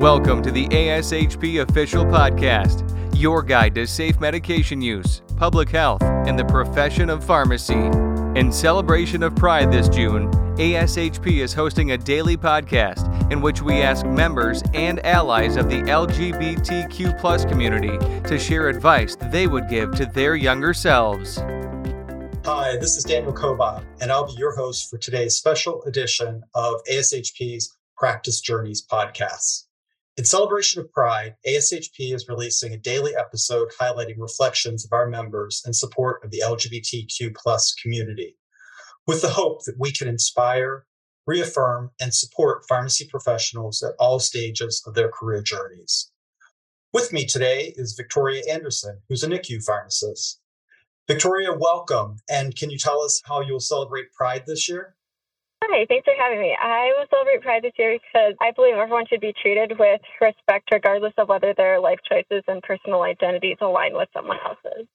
[0.00, 6.38] Welcome to the ASHP Official Podcast, your guide to safe medication use, public health, and
[6.38, 7.74] the profession of pharmacy.
[8.34, 13.82] In celebration of Pride this June, ASHP is hosting a daily podcast in which we
[13.82, 20.06] ask members and allies of the LGBTQ community to share advice they would give to
[20.06, 21.40] their younger selves.
[22.46, 26.80] Hi, this is Daniel Cobaugh, and I'll be your host for today's special edition of
[26.90, 29.64] ASHP's Practice Journeys podcast.
[30.20, 35.62] In celebration of Pride, ASHP is releasing a daily episode highlighting reflections of our members
[35.64, 38.36] in support of the LGBTQ plus community,
[39.06, 40.84] with the hope that we can inspire,
[41.26, 46.12] reaffirm, and support pharmacy professionals at all stages of their career journeys.
[46.92, 50.38] With me today is Victoria Anderson, who's a NICU pharmacist.
[51.08, 52.16] Victoria, welcome.
[52.28, 54.96] And can you tell us how you'll celebrate Pride this year?
[55.62, 56.56] Hi, thanks for having me.
[56.60, 60.70] I will celebrate Pride this year because I believe everyone should be treated with respect,
[60.72, 64.86] regardless of whether their life choices and personal identities align with someone else's.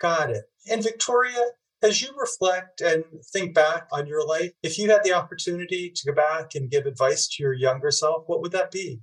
[0.00, 0.44] Got it.
[0.70, 1.50] And Victoria,
[1.82, 6.06] as you reflect and think back on your life, if you had the opportunity to
[6.06, 9.00] go back and give advice to your younger self, what would that be?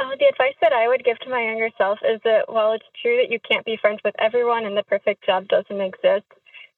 [0.00, 2.84] Uh, the advice that I would give to my younger self is that while it's
[3.00, 6.26] true that you can't be friends with everyone and the perfect job doesn't exist,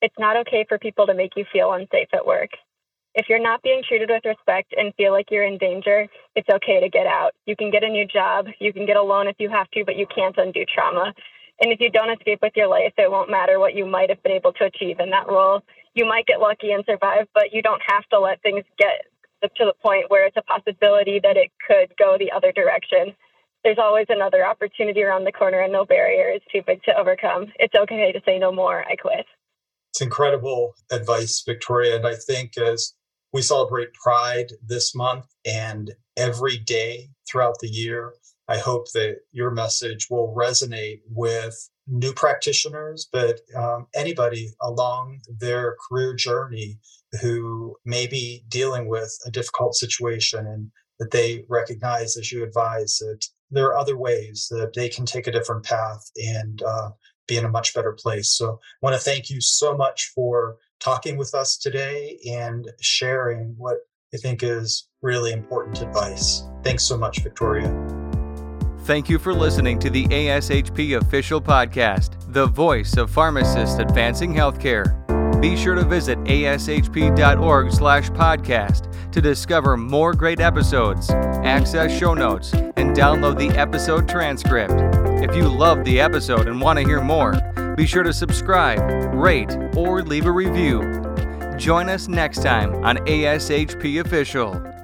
[0.03, 2.51] it's not okay for people to make you feel unsafe at work.
[3.19, 6.81] If you're not being treated with respect and feel like you're in danger, it's okay
[6.81, 7.33] to get out.
[7.47, 9.84] You can get a new job, you can get a loan if you have to,
[9.86, 11.14] but you can't undo trauma.
[11.62, 14.23] And if you don't escape with your life, it won't matter what you might have
[14.23, 15.62] been able to achieve in that role.
[15.95, 19.06] You might get lucky and survive, but you don't have to let things get
[19.42, 23.17] to the point where it's a possibility that it could go the other direction.
[23.64, 27.47] There's always another opportunity around the corner, and no barrier is too big to overcome.
[27.58, 28.84] It's okay to say no more.
[28.86, 29.25] I quit.
[29.91, 31.97] It's incredible advice, Victoria.
[31.97, 32.92] And I think as
[33.37, 38.15] we celebrate Pride this month and every day throughout the year.
[38.48, 45.77] I hope that your message will resonate with new practitioners, but um, anybody along their
[45.86, 46.79] career journey
[47.20, 52.97] who may be dealing with a difficult situation and that they recognize, as you advise,
[53.01, 56.89] that there are other ways that they can take a different path and uh,
[57.29, 58.30] be in a much better place.
[58.30, 63.57] So I want to thank you so much for talking with us today and sharing
[63.58, 63.79] what
[64.14, 66.45] I think is really important advice.
[66.63, 67.67] Thanks so much, Victoria.
[68.83, 74.92] Thank you for listening to the ASHP official podcast, the voice of pharmacists advancing healthcare.
[75.41, 83.36] Be sure to visit ashp.org/podcast to discover more great episodes, access show notes, and download
[83.36, 84.80] the episode transcript.
[85.20, 87.33] If you loved the episode and want to hear more,
[87.77, 88.81] be sure to subscribe,
[89.14, 90.81] rate, or leave a review.
[91.57, 94.76] Join us next time on ASHP Official.